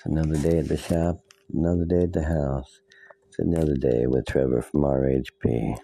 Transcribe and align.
It's 0.00 0.06
another 0.06 0.38
day 0.38 0.60
at 0.60 0.68
the 0.68 0.78
shop, 0.78 1.20
another 1.52 1.84
day 1.84 2.04
at 2.04 2.14
the 2.14 2.24
house. 2.24 2.80
It's 3.28 3.38
another 3.38 3.74
day 3.74 4.06
with 4.06 4.24
Trevor 4.24 4.62
from 4.62 4.80
RHP. 4.80 5.76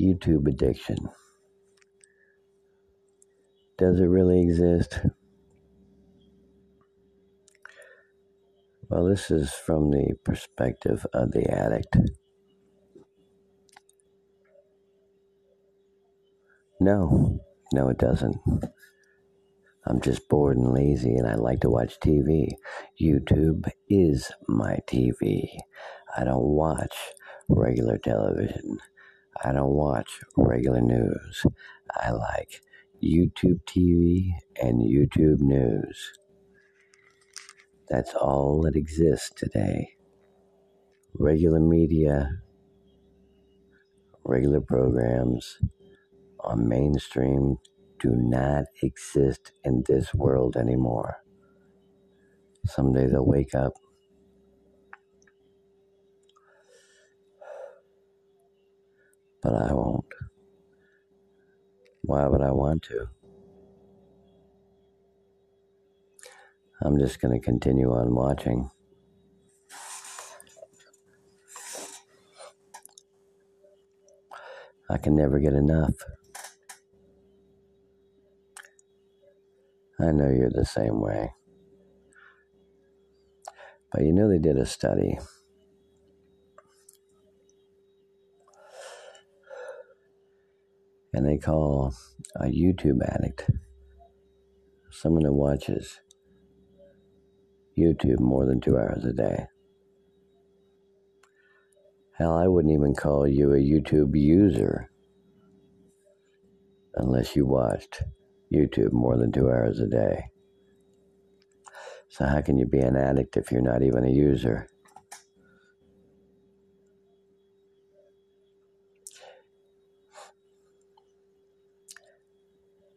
YouTube 0.00 0.48
addiction. 0.48 0.96
Does 3.76 4.00
it 4.00 4.06
really 4.06 4.40
exist? 4.40 5.00
Well, 8.88 9.04
this 9.04 9.30
is 9.30 9.52
from 9.52 9.90
the 9.90 10.14
perspective 10.24 11.04
of 11.12 11.32
the 11.32 11.44
addict. 11.50 11.94
No, 16.80 17.38
no, 17.74 17.90
it 17.90 17.98
doesn't. 17.98 18.36
I'm 19.88 20.00
just 20.00 20.28
bored 20.28 20.56
and 20.56 20.72
lazy 20.72 21.14
and 21.14 21.28
I 21.28 21.36
like 21.36 21.60
to 21.60 21.70
watch 21.70 22.00
TV. 22.00 22.48
YouTube 23.00 23.70
is 23.88 24.32
my 24.48 24.78
TV. 24.88 25.46
I 26.16 26.24
don't 26.24 26.42
watch 26.42 26.94
regular 27.48 27.96
television. 27.96 28.78
I 29.44 29.52
don't 29.52 29.74
watch 29.74 30.08
regular 30.36 30.80
news. 30.80 31.46
I 31.94 32.10
like 32.10 32.62
YouTube 33.02 33.60
TV 33.64 34.32
and 34.60 34.80
YouTube 34.80 35.40
news. 35.40 36.12
That's 37.88 38.12
all 38.14 38.62
that 38.62 38.74
exists 38.74 39.30
today. 39.36 39.90
Regular 41.14 41.60
media, 41.60 42.40
regular 44.24 44.60
programs 44.60 45.58
on 46.40 46.68
mainstream 46.68 47.58
do 48.00 48.10
not 48.16 48.64
exist 48.82 49.52
in 49.64 49.84
this 49.88 50.14
world 50.14 50.56
anymore. 50.56 51.18
Someday 52.66 53.06
they'll 53.06 53.26
wake 53.26 53.54
up. 53.54 53.74
But 59.42 59.54
I 59.54 59.72
won't. 59.74 60.06
Why 62.02 62.26
would 62.26 62.42
I 62.42 62.52
want 62.52 62.82
to? 62.84 63.08
I'm 66.82 66.98
just 66.98 67.20
going 67.20 67.34
to 67.38 67.44
continue 67.44 67.92
on 67.92 68.14
watching. 68.14 68.70
I 74.90 74.98
can 74.98 75.16
never 75.16 75.38
get 75.40 75.54
enough. 75.54 75.94
I 79.98 80.12
know 80.12 80.28
you're 80.28 80.50
the 80.50 80.66
same 80.66 81.00
way. 81.00 81.32
But 83.92 84.02
you 84.02 84.12
know, 84.12 84.28
they 84.28 84.38
did 84.38 84.56
a 84.58 84.66
study. 84.66 85.18
And 91.14 91.26
they 91.26 91.38
call 91.38 91.94
a 92.36 92.44
YouTube 92.44 93.02
addict 93.02 93.50
someone 94.90 95.24
who 95.24 95.34
watches 95.34 96.00
YouTube 97.78 98.20
more 98.20 98.46
than 98.46 98.60
two 98.60 98.76
hours 98.76 99.04
a 99.04 99.12
day. 99.12 99.46
Hell, 102.18 102.34
I 102.34 102.48
wouldn't 102.48 102.72
even 102.72 102.94
call 102.94 103.28
you 103.28 103.52
a 103.52 103.58
YouTube 103.58 104.18
user 104.18 104.90
unless 106.94 107.36
you 107.36 107.46
watched 107.46 108.02
YouTube 108.52 108.92
more 108.92 109.16
than 109.16 109.32
two 109.32 109.48
hours 109.48 109.80
a 109.80 109.86
day. 109.86 110.26
So, 112.08 112.24
how 112.24 112.40
can 112.40 112.56
you 112.56 112.66
be 112.66 112.78
an 112.78 112.96
addict 112.96 113.36
if 113.36 113.50
you're 113.50 113.62
not 113.62 113.82
even 113.82 114.04
a 114.04 114.10
user? 114.10 114.68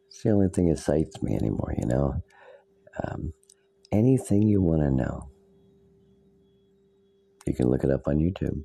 It's 0.07 0.23
the 0.23 0.31
only 0.31 0.49
thing 0.49 0.67
that 0.67 0.73
excites 0.73 1.21
me 1.23 1.35
anymore, 1.35 1.73
you 1.77 1.87
know? 1.87 2.13
Um, 3.03 3.33
anything 3.91 4.43
you 4.43 4.61
want 4.61 4.81
to 4.81 4.91
know, 4.91 5.29
you 7.47 7.53
can 7.53 7.69
look 7.69 7.83
it 7.83 7.91
up 7.91 8.07
on 8.07 8.17
YouTube. 8.17 8.63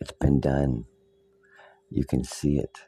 It's 0.00 0.12
been 0.20 0.40
done. 0.40 0.84
You 1.90 2.04
can 2.04 2.24
see 2.24 2.58
it. 2.58 2.78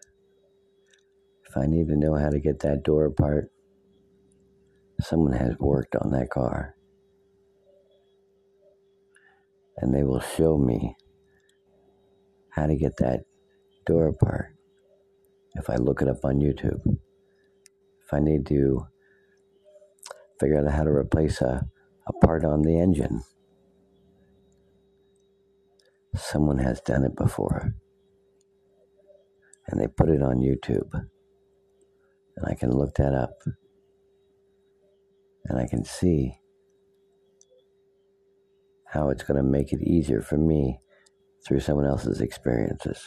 If 1.52 1.58
I 1.58 1.66
need 1.66 1.88
to 1.88 1.96
know 1.96 2.14
how 2.14 2.30
to 2.30 2.40
get 2.40 2.60
that 2.60 2.82
door 2.82 3.04
apart, 3.04 3.50
someone 5.02 5.34
has 5.34 5.58
worked 5.58 5.94
on 5.94 6.10
that 6.12 6.30
car. 6.30 6.74
And 9.76 9.94
they 9.94 10.02
will 10.02 10.20
show 10.20 10.56
me 10.56 10.96
how 12.48 12.64
to 12.64 12.74
get 12.74 12.96
that 13.00 13.24
door 13.84 14.06
apart 14.06 14.54
if 15.54 15.68
I 15.68 15.76
look 15.76 16.00
it 16.00 16.08
up 16.08 16.24
on 16.24 16.36
YouTube. 16.36 16.80
If 16.86 18.14
I 18.14 18.20
need 18.20 18.46
to 18.46 18.86
figure 20.40 20.58
out 20.58 20.72
how 20.72 20.84
to 20.84 20.90
replace 20.90 21.42
a, 21.42 21.66
a 22.06 22.26
part 22.26 22.46
on 22.46 22.62
the 22.62 22.80
engine, 22.80 23.20
someone 26.16 26.60
has 26.60 26.80
done 26.80 27.04
it 27.04 27.14
before. 27.14 27.74
And 29.68 29.78
they 29.78 29.86
put 29.86 30.08
it 30.08 30.22
on 30.22 30.38
YouTube 30.38 31.08
and 32.42 32.52
I 32.52 32.54
can 32.54 32.70
look 32.70 32.94
that 32.96 33.14
up 33.14 33.42
and 35.44 35.58
I 35.58 35.66
can 35.66 35.84
see 35.84 36.34
how 38.86 39.10
it's 39.10 39.22
going 39.22 39.36
to 39.36 39.48
make 39.48 39.72
it 39.72 39.82
easier 39.82 40.20
for 40.20 40.36
me 40.36 40.78
through 41.46 41.60
someone 41.60 41.86
else's 41.86 42.20
experiences. 42.20 43.00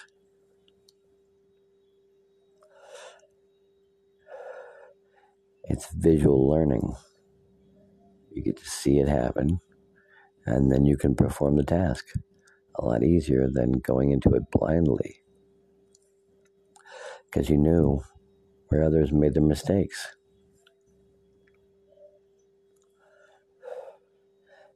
It's 5.65 5.87
visual 5.93 6.49
learning. 6.49 6.93
You 8.31 8.43
get 8.43 8.57
to 8.57 8.65
see 8.65 8.99
it 8.99 9.07
happen, 9.07 9.59
and 10.45 10.71
then 10.71 10.85
you 10.85 10.97
can 10.97 11.15
perform 11.15 11.55
the 11.55 11.63
task 11.63 12.05
a 12.75 12.85
lot 12.85 13.03
easier 13.03 13.47
than 13.51 13.73
going 13.73 14.11
into 14.11 14.29
it 14.31 14.43
blindly. 14.51 15.17
Because 17.31 17.49
you 17.49 17.57
knew 17.57 18.01
where 18.75 18.83
others 18.83 19.11
made 19.11 19.33
their 19.33 19.43
mistakes. 19.43 20.07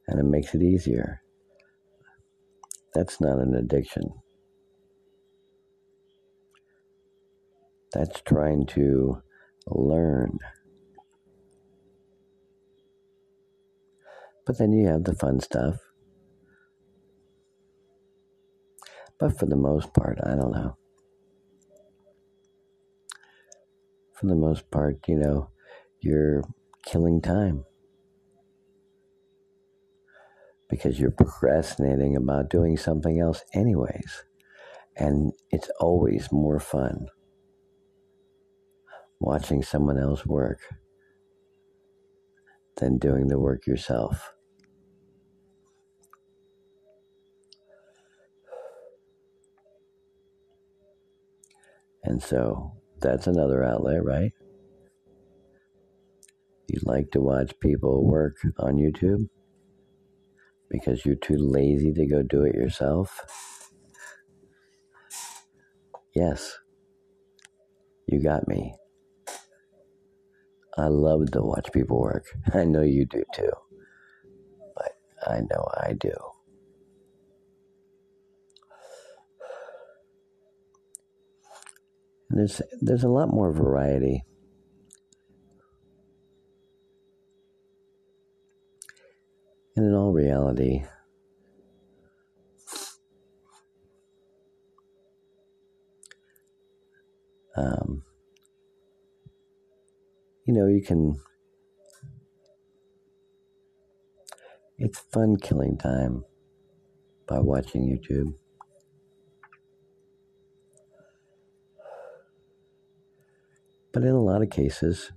And 0.08 0.18
it 0.18 0.24
makes 0.24 0.54
it 0.54 0.62
easier. 0.62 1.22
That's 2.94 3.20
not 3.20 3.38
an 3.38 3.54
addiction. 3.54 4.04
That's 7.92 8.22
trying 8.22 8.66
to 8.68 9.20
learn. 9.66 10.38
But 14.46 14.58
then 14.58 14.72
you 14.72 14.88
have 14.88 15.04
the 15.04 15.14
fun 15.14 15.40
stuff. 15.40 15.76
But 19.18 19.38
for 19.38 19.46
the 19.46 19.56
most 19.56 19.92
part, 19.92 20.18
I 20.24 20.30
don't 20.30 20.52
know. 20.52 20.79
For 24.20 24.26
the 24.26 24.34
most 24.34 24.70
part, 24.70 24.98
you 25.08 25.16
know, 25.16 25.48
you're 26.00 26.44
killing 26.84 27.22
time 27.22 27.64
because 30.68 31.00
you're 31.00 31.10
procrastinating 31.10 32.16
about 32.16 32.50
doing 32.50 32.76
something 32.76 33.18
else, 33.18 33.42
anyways. 33.54 34.24
And 34.96 35.32
it's 35.50 35.70
always 35.80 36.30
more 36.30 36.60
fun 36.60 37.06
watching 39.20 39.62
someone 39.62 39.98
else 39.98 40.26
work 40.26 40.58
than 42.76 42.98
doing 42.98 43.28
the 43.28 43.38
work 43.38 43.66
yourself. 43.66 44.32
And 52.04 52.22
so 52.22 52.79
that's 53.00 53.26
another 53.26 53.64
outlet, 53.64 54.04
right? 54.04 54.32
You 56.68 56.80
like 56.84 57.10
to 57.12 57.20
watch 57.20 57.52
people 57.60 58.04
work 58.06 58.36
on 58.58 58.76
YouTube 58.76 59.28
because 60.70 61.04
you're 61.06 61.16
too 61.16 61.38
lazy 61.38 61.92
to 61.92 62.06
go 62.06 62.22
do 62.22 62.44
it 62.44 62.54
yourself? 62.54 63.20
Yes, 66.14 66.58
you 68.06 68.22
got 68.22 68.48
me. 68.48 68.74
I 70.78 70.86
love 70.88 71.30
to 71.32 71.42
watch 71.42 71.70
people 71.72 72.00
work. 72.00 72.26
I 72.54 72.64
know 72.64 72.82
you 72.82 73.06
do 73.06 73.24
too, 73.34 73.52
but 74.76 74.92
I 75.26 75.40
know 75.40 75.68
I 75.76 75.94
do. 75.94 76.12
There's 82.30 82.62
there's 82.80 83.02
a 83.02 83.08
lot 83.08 83.32
more 83.34 83.52
variety. 83.52 84.22
And 89.74 89.86
in 89.86 89.94
all 89.94 90.12
reality, 90.12 90.84
um, 97.56 98.04
you 100.46 100.54
know, 100.54 100.66
you 100.66 100.82
can. 100.82 101.20
It's 104.78 104.98
fun 105.12 105.36
killing 105.36 105.76
time 105.78 106.24
by 107.26 107.40
watching 107.40 107.82
YouTube. 107.82 108.34
But 113.92 114.02
in 114.04 114.10
a 114.10 114.22
lot 114.22 114.42
of 114.42 114.50
cases, 114.50 115.12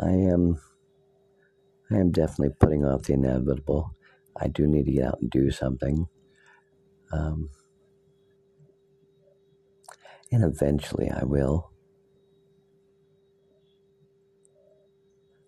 I 0.00 0.10
am 0.10 0.60
I 1.90 1.96
am 1.96 2.10
definitely 2.12 2.54
putting 2.58 2.84
off 2.84 3.04
the 3.04 3.14
inevitable. 3.14 3.94
I 4.40 4.48
do 4.48 4.66
need 4.66 4.86
to 4.86 4.92
get 4.92 5.06
out 5.06 5.20
and 5.20 5.30
do 5.30 5.50
something. 5.50 6.06
Um, 7.12 7.50
and 10.32 10.44
eventually 10.44 11.10
I 11.10 11.24
will. 11.24 11.70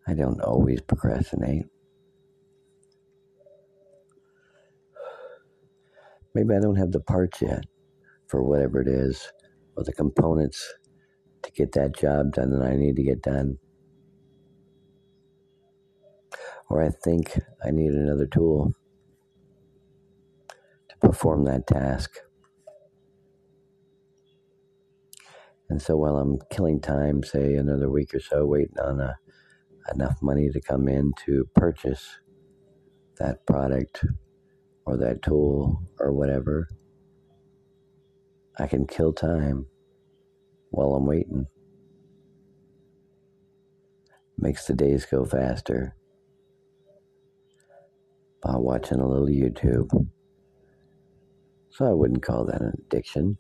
I 0.06 0.14
don't 0.14 0.40
always 0.40 0.80
procrastinate. 0.82 1.66
Maybe 6.34 6.54
I 6.54 6.60
don't 6.60 6.76
have 6.76 6.92
the 6.92 7.00
parts 7.00 7.42
yet 7.42 7.64
for 8.28 8.42
whatever 8.42 8.80
it 8.80 8.88
is, 8.88 9.32
or 9.76 9.84
the 9.84 9.92
components 9.92 10.74
to 11.42 11.52
get 11.52 11.72
that 11.72 11.96
job 11.96 12.32
done 12.32 12.50
that 12.50 12.66
I 12.66 12.76
need 12.76 12.96
to 12.96 13.02
get 13.02 13.22
done. 13.22 13.58
Or 16.68 16.82
I 16.82 16.90
think 16.90 17.38
I 17.64 17.70
need 17.70 17.92
another 17.92 18.26
tool 18.26 18.72
to 20.88 20.96
perform 20.98 21.44
that 21.44 21.66
task. 21.66 22.10
And 25.68 25.82
so 25.82 25.96
while 25.96 26.16
I'm 26.16 26.38
killing 26.50 26.80
time, 26.80 27.22
say 27.24 27.54
another 27.54 27.90
week 27.90 28.14
or 28.14 28.20
so, 28.20 28.46
waiting 28.46 28.78
on 28.82 29.00
a, 29.00 29.16
enough 29.94 30.16
money 30.22 30.48
to 30.50 30.60
come 30.60 30.88
in 30.88 31.12
to 31.26 31.48
purchase 31.54 32.06
that 33.18 33.44
product 33.46 34.04
or 34.86 34.96
that 34.96 35.22
tool 35.22 35.82
or 35.98 36.12
whatever, 36.12 36.68
I 38.58 38.66
can 38.66 38.86
kill 38.86 39.12
time 39.12 39.66
while 40.70 40.94
I'm 40.94 41.06
waiting. 41.06 41.46
Makes 44.38 44.66
the 44.66 44.74
days 44.74 45.06
go 45.06 45.24
faster 45.24 45.94
by 48.42 48.56
watching 48.56 49.00
a 49.00 49.08
little 49.08 49.28
YouTube. 49.28 49.90
So 51.70 51.84
I 51.86 51.92
wouldn't 51.92 52.22
call 52.22 52.46
that 52.46 52.62
an 52.62 52.72
addiction. 52.86 53.38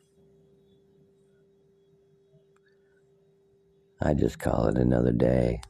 I 4.00 4.14
just 4.14 4.38
call 4.38 4.66
it 4.66 4.76
another 4.76 5.12
day. 5.12 5.60